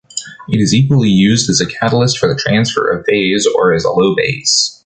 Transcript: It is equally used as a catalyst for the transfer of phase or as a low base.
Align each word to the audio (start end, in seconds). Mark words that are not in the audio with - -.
It 0.49 0.59
is 0.59 0.73
equally 0.73 1.09
used 1.11 1.47
as 1.47 1.61
a 1.61 1.65
catalyst 1.67 2.17
for 2.17 2.27
the 2.27 2.33
transfer 2.33 2.89
of 2.89 3.05
phase 3.05 3.47
or 3.55 3.71
as 3.71 3.83
a 3.83 3.91
low 3.91 4.15
base. 4.15 4.79